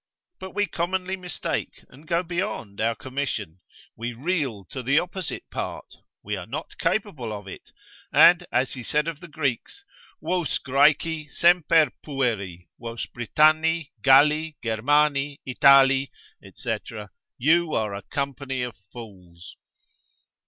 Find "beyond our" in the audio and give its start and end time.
2.23-2.95